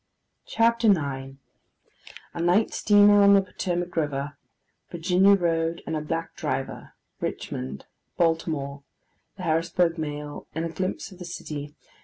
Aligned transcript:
CHAPTER 0.47 0.87
IX 0.89 1.35
A 2.33 2.41
NIGHT 2.41 2.73
STEAMER 2.73 3.21
ON 3.21 3.35
THE 3.35 3.41
POTOMAC 3.43 3.95
RIVER. 3.95 4.35
VIRGINIA 4.89 5.35
ROAD, 5.35 5.83
AND 5.85 5.95
A 5.95 6.01
BLACK 6.01 6.35
DRIVER. 6.35 6.95
RICHMOND. 7.19 7.85
BALTIMORE. 8.17 8.81
THE 9.37 9.43
HARRISBURG 9.43 9.99
MAIL, 9.99 10.47
AND 10.55 10.65
A 10.65 10.69
GLIMPSE 10.69 11.11
OF 11.11 11.19
THE 11.19 11.25
CITY. 11.25 11.75